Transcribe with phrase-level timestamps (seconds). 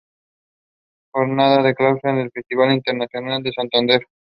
[1.13, 4.01] Jornada de Clausura del Festival Internacional de Santander.